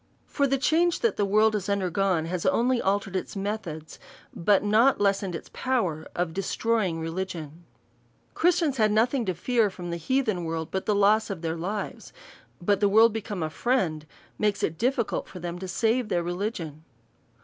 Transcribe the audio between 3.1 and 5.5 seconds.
its methods, but not lessened its